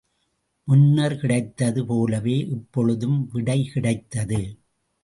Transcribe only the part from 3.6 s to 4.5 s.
கிடைத்தது.